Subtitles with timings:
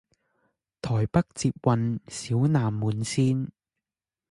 [0.81, 3.49] 台北捷運小南門線